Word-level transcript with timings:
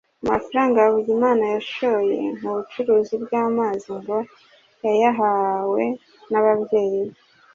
Amafaranga 0.23 0.83
Havugimana 0.85 1.43
yashoye 1.53 2.17
mu 2.41 2.49
bucuruzi 2.57 3.15
bw’amagi 3.23 3.89
ngo 3.97 4.17
yayahawe 4.85 5.83
n’ababyeyi 6.29 6.99
be 7.11 7.19